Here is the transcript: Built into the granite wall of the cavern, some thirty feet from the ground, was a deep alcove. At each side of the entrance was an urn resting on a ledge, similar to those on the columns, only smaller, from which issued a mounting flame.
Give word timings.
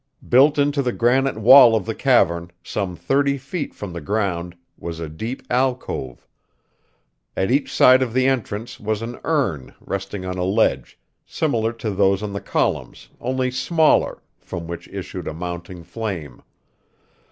Built 0.27 0.57
into 0.57 0.81
the 0.81 0.93
granite 0.93 1.37
wall 1.37 1.75
of 1.75 1.85
the 1.85 1.93
cavern, 1.93 2.49
some 2.63 2.95
thirty 2.95 3.37
feet 3.37 3.75
from 3.75 3.93
the 3.93 4.01
ground, 4.01 4.57
was 4.75 4.99
a 4.99 5.07
deep 5.07 5.43
alcove. 5.47 6.25
At 7.37 7.51
each 7.51 7.71
side 7.71 8.01
of 8.01 8.11
the 8.11 8.25
entrance 8.25 8.79
was 8.79 9.03
an 9.03 9.19
urn 9.23 9.75
resting 9.79 10.25
on 10.25 10.39
a 10.39 10.43
ledge, 10.43 10.97
similar 11.23 11.71
to 11.73 11.91
those 11.91 12.23
on 12.23 12.33
the 12.33 12.41
columns, 12.41 13.09
only 13.19 13.51
smaller, 13.51 14.23
from 14.39 14.65
which 14.65 14.87
issued 14.87 15.27
a 15.27 15.35
mounting 15.35 15.83
flame. 15.83 16.41